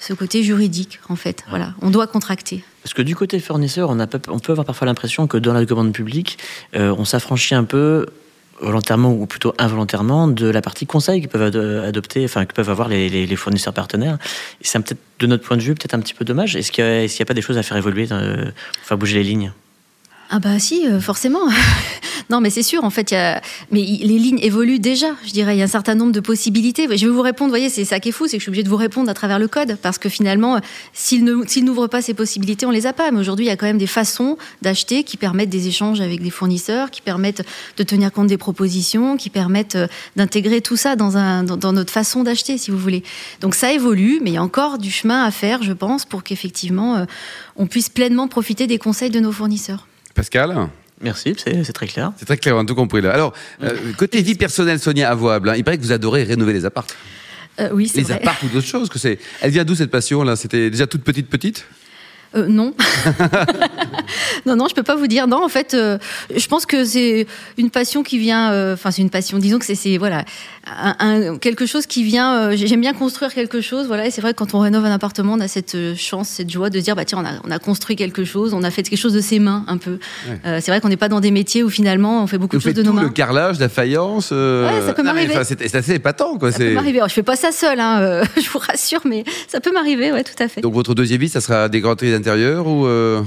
ce 0.00 0.12
côté 0.12 0.42
juridique, 0.42 1.00
en 1.08 1.16
fait. 1.16 1.44
Voilà, 1.48 1.74
on 1.82 1.90
doit 1.90 2.06
contracter. 2.06 2.62
Parce 2.82 2.94
que 2.94 3.02
du 3.02 3.16
côté 3.16 3.38
fournisseur, 3.40 3.90
on, 3.90 3.98
a, 4.00 4.06
on 4.28 4.38
peut 4.38 4.52
avoir 4.52 4.64
parfois 4.64 4.86
l'impression 4.86 5.26
que 5.26 5.36
dans 5.36 5.52
la 5.52 5.64
commande 5.66 5.92
publique, 5.92 6.38
euh, 6.76 6.94
on 6.96 7.04
s'affranchit 7.04 7.54
un 7.54 7.64
peu 7.64 8.06
volontairement 8.60 9.12
ou 9.12 9.26
plutôt 9.26 9.54
involontairement 9.58 10.26
de 10.26 10.48
la 10.48 10.60
partie 10.62 10.84
conseil 10.86 11.22
que 11.22 11.28
peuvent 11.28 11.42
ado- 11.42 11.80
adopter, 11.86 12.24
enfin 12.24 12.44
que 12.44 12.52
peuvent 12.54 12.70
avoir 12.70 12.88
les, 12.88 13.08
les- 13.08 13.26
les 13.26 13.36
fournisseurs 13.36 13.72
partenaires. 13.74 14.18
C'est 14.62 14.80
peut-être 14.80 15.00
de 15.20 15.26
notre 15.28 15.44
point 15.44 15.56
de 15.56 15.62
vue 15.62 15.74
peut-être 15.74 15.94
un 15.94 16.00
petit 16.00 16.14
peu 16.14 16.24
dommage. 16.24 16.56
Est-ce 16.56 16.72
qu'il 16.72 16.84
n'y 16.84 17.22
a, 17.22 17.24
pas 17.24 17.34
des 17.34 17.42
choses 17.42 17.58
à 17.58 17.62
faire 17.62 17.76
évoluer, 17.76 18.08
euh, 18.10 18.44
pour 18.46 18.84
faire 18.84 18.98
bouger 18.98 19.14
les 19.14 19.24
lignes? 19.24 19.52
Ah 20.30 20.40
bah 20.40 20.58
si, 20.58 20.86
euh, 20.88 21.00
forcément. 21.00 21.40
Non, 22.30 22.40
mais 22.40 22.50
c'est 22.50 22.62
sûr, 22.62 22.84
en 22.84 22.90
fait, 22.90 23.10
y 23.10 23.14
a... 23.14 23.40
mais 23.70 23.80
les 23.80 24.18
lignes 24.18 24.38
évoluent 24.42 24.78
déjà, 24.78 25.08
je 25.26 25.32
dirais. 25.32 25.56
Il 25.56 25.58
y 25.58 25.62
a 25.62 25.64
un 25.64 25.68
certain 25.68 25.94
nombre 25.94 26.12
de 26.12 26.20
possibilités. 26.20 26.84
Je 26.84 27.06
vais 27.06 27.12
vous 27.12 27.22
répondre, 27.22 27.48
vous 27.48 27.52
voyez, 27.52 27.70
c'est 27.70 27.84
ça 27.86 28.00
qui 28.00 28.10
est 28.10 28.12
fou, 28.12 28.26
c'est 28.26 28.36
que 28.36 28.40
je 28.40 28.44
suis 28.44 28.50
obligée 28.50 28.64
de 28.64 28.68
vous 28.68 28.76
répondre 28.76 29.08
à 29.10 29.14
travers 29.14 29.38
le 29.38 29.48
code, 29.48 29.78
parce 29.80 29.98
que 29.98 30.08
finalement, 30.08 30.60
s'il 30.92 31.24
n'ouvre 31.24 31.86
pas 31.86 32.02
ces 32.02 32.14
possibilités, 32.14 32.66
on 32.66 32.70
les 32.70 32.86
a 32.86 32.92
pas. 32.92 33.10
Mais 33.10 33.18
aujourd'hui, 33.18 33.46
il 33.46 33.48
y 33.48 33.52
a 33.52 33.56
quand 33.56 33.66
même 33.66 33.78
des 33.78 33.86
façons 33.86 34.36
d'acheter 34.60 35.04
qui 35.04 35.16
permettent 35.16 35.48
des 35.48 35.68
échanges 35.68 36.00
avec 36.00 36.22
des 36.22 36.30
fournisseurs, 36.30 36.90
qui 36.90 37.00
permettent 37.00 37.42
de 37.76 37.82
tenir 37.82 38.12
compte 38.12 38.26
des 38.26 38.36
propositions, 38.36 39.16
qui 39.16 39.30
permettent 39.30 39.76
euh, 39.76 39.86
d'intégrer 40.16 40.60
tout 40.60 40.76
ça 40.76 40.96
dans, 40.96 41.42
dans, 41.42 41.72
notre 41.72 41.92
façon 41.92 42.22
d'acheter, 42.24 42.58
si 42.58 42.70
vous 42.70 42.78
voulez. 42.78 43.02
Donc 43.40 43.54
ça 43.54 43.72
évolue, 43.72 44.20
mais 44.22 44.30
il 44.30 44.34
y 44.34 44.38
a 44.38 44.42
encore 44.42 44.78
du 44.78 44.90
chemin 44.90 45.24
à 45.24 45.30
faire, 45.30 45.62
je 45.62 45.72
pense, 45.72 46.04
pour 46.04 46.22
qu'effectivement, 46.22 46.96
euh, 46.96 47.04
on 47.56 47.66
puisse 47.66 47.88
pleinement 47.88 48.28
profiter 48.28 48.66
des 48.66 48.78
conseils 48.78 49.10
de 49.10 49.20
nos 49.20 49.32
fournisseurs. 49.32 49.86
Pascal? 50.14 50.68
Merci, 51.00 51.34
c'est 51.38 51.72
très 51.72 51.86
clair. 51.86 52.12
C'est 52.16 52.24
très 52.24 52.36
clair, 52.36 52.56
on 52.56 52.60
a 52.60 52.64
tout 52.64 52.74
compris 52.74 53.00
là. 53.00 53.12
Alors, 53.12 53.32
euh, 53.62 53.92
côté 53.96 54.20
vie 54.22 54.34
personnelle, 54.34 54.80
Sonia 54.80 55.10
Avoable, 55.10 55.50
hein, 55.50 55.54
il 55.56 55.64
paraît 55.64 55.78
que 55.78 55.82
vous 55.82 55.92
adorez 55.92 56.24
rénover 56.24 56.52
les 56.52 56.64
appartes. 56.64 56.96
Euh, 57.60 57.70
oui, 57.72 57.88
c'est 57.88 57.98
Les 57.98 58.12
appartes 58.12 58.42
ou 58.44 58.48
d'autres 58.48 58.66
choses 58.66 58.88
que 58.88 58.98
c'est. 58.98 59.18
Elle 59.40 59.50
vient 59.50 59.64
d'où 59.64 59.74
cette 59.74 59.90
passion 59.90 60.22
là? 60.22 60.36
C'était 60.36 60.70
déjà 60.70 60.86
toute 60.86 61.02
petite 61.02 61.28
petite? 61.28 61.66
Euh, 62.36 62.46
non. 62.46 62.74
non, 64.46 64.56
non, 64.56 64.68
je 64.68 64.74
peux 64.74 64.82
pas 64.82 64.96
vous 64.96 65.06
dire. 65.06 65.26
Non, 65.26 65.42
en 65.42 65.48
fait, 65.48 65.74
euh, 65.74 65.98
je 66.34 66.46
pense 66.46 66.66
que 66.66 66.84
c'est 66.84 67.26
une 67.56 67.70
passion 67.70 68.02
qui 68.02 68.18
vient. 68.18 68.52
Euh, 68.52 68.74
enfin, 68.74 68.90
c'est 68.90 69.02
une 69.02 69.10
passion. 69.10 69.38
Disons 69.38 69.58
que 69.58 69.64
c'est 69.64 69.96
voilà 69.96 70.24
un, 70.66 71.38
quelque 71.38 71.64
chose 71.64 71.86
qui 71.86 72.04
vient. 72.04 72.54
J'aime 72.54 72.80
bien 72.80 72.92
construire 72.92 73.32
quelque 73.32 73.60
chose. 73.60 73.86
Voilà, 73.86 74.06
et 74.06 74.10
c'est 74.10 74.20
vrai 74.20 74.34
que 74.34 74.38
quand 74.38 74.54
on 74.54 74.60
rénove 74.60 74.84
un 74.84 74.92
appartement, 74.92 75.34
on 75.34 75.40
a 75.40 75.48
cette 75.48 75.76
chance, 75.96 76.28
cette 76.28 76.50
joie 76.50 76.70
de 76.70 76.80
dire 76.80 76.94
bah 76.96 77.04
tiens, 77.04 77.18
on 77.22 77.26
a, 77.26 77.40
on 77.44 77.50
a 77.50 77.58
construit 77.58 77.96
quelque 77.96 78.24
chose, 78.24 78.52
on 78.52 78.62
a 78.62 78.70
fait 78.70 78.82
quelque 78.82 78.98
chose 78.98 79.14
de 79.14 79.20
ses 79.20 79.38
mains 79.38 79.64
un 79.66 79.78
peu. 79.78 79.98
c'est 80.44 80.68
vrai 80.68 80.80
qu'on 80.80 80.88
n'est 80.88 80.96
pas 80.96 81.08
dans 81.08 81.20
des 81.20 81.30
métiers 81.30 81.62
où 81.62 81.70
finalement 81.70 82.22
on 82.22 82.26
fait 82.26 82.38
beaucoup 82.38 82.56
de 82.56 82.62
choses 82.62 82.74
de 82.74 82.82
nos 82.82 82.92
mains. 82.92 83.02
Le 83.02 83.08
carrelage, 83.08 83.58
la 83.58 83.68
faïence. 83.68 84.30
Ouais, 84.32 84.82
ça 84.84 84.92
peut 84.92 85.02
m'arriver. 85.02 85.34
C'est 85.44 85.74
assez 85.74 85.94
épatant, 85.94 86.36
quoi. 86.36 86.52
Ça 86.52 86.58
peut 86.58 86.74
m'arriver. 86.74 87.00
Je 87.08 87.14
fais 87.14 87.22
pas 87.22 87.36
ça 87.36 87.52
seul, 87.52 87.80
hein, 87.80 88.22
je 88.36 88.50
vous 88.50 88.58
rassure, 88.58 89.00
mais 89.06 89.24
ça 89.48 89.60
peut 89.60 89.72
m'arriver, 89.72 90.12
ouais, 90.12 90.24
tout 90.24 90.42
à 90.42 90.48
fait. 90.48 90.60
Donc 90.60 90.74
votre 90.74 90.94
deuxième 90.94 91.20
vie, 91.20 91.28
ça 91.28 91.40
sera 91.40 91.68
des 91.68 91.80
grandes 91.80 91.98
intérieur 92.18 92.66
ou 92.66 92.86
euh, 92.86 93.22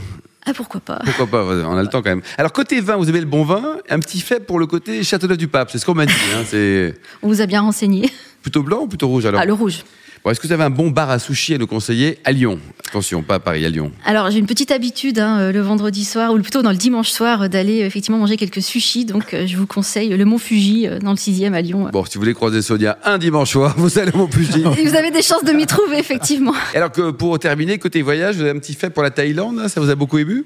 Ah 0.45 0.53
pourquoi 0.53 0.79
pas 0.79 0.99
Pourquoi 1.05 1.27
pas 1.27 1.43
On 1.43 1.77
a 1.77 1.81
le 1.81 1.89
temps 1.89 2.01
quand 2.01 2.09
même. 2.09 2.21
Alors 2.37 2.51
côté 2.53 2.79
vin, 2.81 2.97
vous 2.97 3.09
aimez 3.09 3.19
le 3.21 3.25
bon 3.25 3.43
vin 3.43 3.77
Un 3.89 3.99
petit 3.99 4.19
fait 4.19 4.39
pour 4.39 4.59
le 4.59 4.67
côté 4.67 5.03
Châteauneuf 5.03 5.37
du 5.37 5.47
Pape, 5.47 5.71
c'est 5.71 5.77
ce 5.79 5.85
qu'on 5.85 5.95
m'a 5.95 6.05
dit. 6.05 6.13
Hein, 6.35 6.91
on 7.21 7.27
vous 7.27 7.41
a 7.41 7.45
bien 7.45 7.61
renseigné. 7.61 8.09
Plutôt 8.41 8.63
blanc 8.63 8.81
ou 8.81 8.87
plutôt 8.87 9.07
rouge 9.07 9.25
alors 9.25 9.41
Ah 9.41 9.45
le 9.45 9.53
rouge. 9.53 9.83
Bon, 10.23 10.29
Est-ce 10.29 10.39
que 10.39 10.45
vous 10.45 10.53
avez 10.53 10.63
un 10.63 10.69
bon 10.69 10.91
bar 10.91 11.09
à 11.09 11.17
sushi 11.17 11.55
à 11.55 11.57
nous 11.57 11.65
conseiller 11.65 12.19
à 12.23 12.31
Lyon? 12.31 12.59
Attention, 12.87 13.23
pas 13.23 13.35
à 13.35 13.39
Paris, 13.39 13.65
à 13.65 13.69
Lyon. 13.69 13.91
Alors 14.05 14.29
j'ai 14.29 14.37
une 14.37 14.45
petite 14.45 14.69
habitude 14.69 15.17
hein, 15.17 15.39
euh, 15.39 15.51
le 15.51 15.61
vendredi 15.61 16.05
soir, 16.05 16.31
ou 16.31 16.39
plutôt 16.39 16.61
dans 16.61 16.69
le 16.69 16.77
dimanche 16.77 17.09
soir, 17.09 17.41
euh, 17.43 17.47
d'aller 17.47 17.79
effectivement 17.79 18.19
manger 18.19 18.37
quelques 18.37 18.61
sushis. 18.61 19.05
Donc 19.05 19.35
je 19.45 19.57
vous 19.57 19.65
conseille 19.65 20.09
le 20.09 20.25
Mont 20.25 20.37
Fuji 20.37 20.87
dans 21.01 21.09
le 21.11 21.17
6e 21.17 21.53
à 21.53 21.61
Lyon. 21.61 21.89
Bon, 21.91 22.05
si 22.05 22.15
vous 22.15 22.21
voulez 22.21 22.35
croiser 22.35 22.61
Sonia 22.61 22.99
un 23.03 23.17
dimanche 23.17 23.51
soir, 23.51 23.73
vous 23.77 23.97
allez 23.97 24.11
au 24.11 24.17
Mont 24.17 24.29
Fuji. 24.31 24.63
Et 24.77 24.87
vous 24.87 24.95
avez 24.95 25.09
des 25.09 25.23
chances 25.23 25.43
de 25.43 25.53
m'y 25.53 25.65
trouver, 25.65 25.97
effectivement. 25.97 26.53
alors 26.75 26.91
que 26.91 27.09
pour 27.09 27.39
terminer, 27.39 27.79
côté 27.79 28.03
voyage, 28.03 28.35
vous 28.35 28.41
avez 28.41 28.51
un 28.51 28.59
petit 28.59 28.75
fait 28.75 28.91
pour 28.91 29.01
la 29.01 29.09
Thaïlande, 29.09 29.67
ça 29.69 29.81
vous 29.81 29.89
a 29.89 29.95
beaucoup 29.95 30.19
ému? 30.19 30.45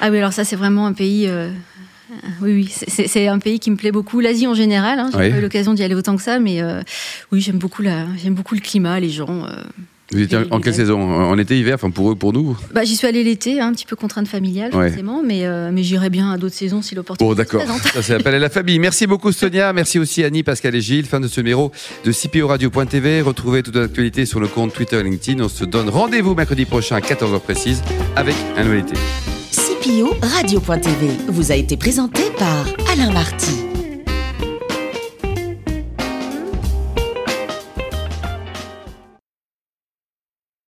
Ah 0.00 0.10
oui, 0.10 0.18
alors 0.18 0.34
ça 0.34 0.44
c'est 0.44 0.56
vraiment 0.56 0.86
un 0.86 0.92
pays... 0.92 1.26
Oui, 2.40 2.52
oui, 2.52 2.74
c'est 2.88 3.28
un 3.28 3.38
pays 3.38 3.58
qui 3.58 3.70
me 3.70 3.76
plaît 3.76 3.92
beaucoup. 3.92 4.20
L'Asie 4.20 4.46
en 4.46 4.54
général, 4.54 4.98
hein, 4.98 5.10
j'ai 5.12 5.30
pas 5.30 5.38
eu 5.38 5.40
l'occasion 5.40 5.74
d'y 5.74 5.82
aller 5.82 5.94
autant 5.94 6.16
que 6.16 6.22
ça, 6.22 6.38
mais 6.38 6.62
euh, 6.62 6.82
oui, 7.32 7.40
j'aime 7.40 7.58
beaucoup, 7.58 7.82
beaucoup 8.30 8.54
le 8.54 8.60
climat, 8.60 9.00
les 9.00 9.10
gens. 9.10 9.44
Euh, 9.44 9.62
vous 10.12 10.20
étiez 10.20 10.38
en 10.50 10.60
quelle 10.60 10.74
saison 10.74 11.00
En 11.00 11.36
été, 11.36 11.58
hiver 11.58 11.74
Enfin, 11.74 11.90
pour 11.90 12.12
eux, 12.12 12.14
pour 12.14 12.32
nous 12.32 12.56
bah, 12.72 12.84
J'y 12.84 12.94
suis 12.94 13.08
allée 13.08 13.24
l'été, 13.24 13.60
hein, 13.60 13.68
un 13.68 13.72
petit 13.72 13.86
peu 13.86 13.96
contrainte 13.96 14.28
familiale, 14.28 14.70
forcément, 14.70 15.22
mais, 15.24 15.44
euh, 15.44 15.70
mais 15.72 15.82
j'irai 15.82 16.10
bien 16.10 16.30
à 16.30 16.38
d'autres 16.38 16.54
saisons 16.54 16.80
si 16.80 16.94
l'opportunité 16.94 17.28
Bon, 17.28 17.34
d'accord. 17.34 17.62
Ça 17.92 18.02
s'appelle 18.02 18.34
à 18.34 18.38
la 18.38 18.50
famille. 18.50 18.78
Merci 18.78 19.06
beaucoup, 19.08 19.32
Sonia. 19.32 19.72
Merci 19.72 19.98
aussi, 19.98 20.22
Annie, 20.22 20.44
Pascal 20.44 20.76
et 20.76 20.80
Gilles. 20.80 21.06
Fin 21.06 21.18
de 21.18 21.26
ce 21.26 21.40
numéro 21.40 21.72
de 22.04 22.12
CPO 22.12 22.46
Radio.tv. 22.46 23.22
Retrouvez 23.22 23.64
toute 23.64 23.74
l'actualité 23.74 24.26
sur 24.26 24.38
le 24.38 24.46
compte 24.46 24.72
Twitter 24.72 25.00
et 25.00 25.02
LinkedIn. 25.02 25.42
On 25.42 25.48
se 25.48 25.64
donne 25.64 25.88
rendez-vous 25.88 26.34
mercredi 26.34 26.66
prochain 26.66 26.96
à 26.96 27.00
14h 27.00 27.40
précise 27.40 27.82
avec 28.14 28.36
un 28.56 28.64
nouvel 28.64 28.80
été. 28.80 28.94
Radio.tv 30.20 31.10
vous 31.28 31.52
a 31.52 31.54
été 31.54 31.76
présenté 31.76 32.22
par 32.36 32.66
Alain 32.92 33.12
Marty. 33.12 33.65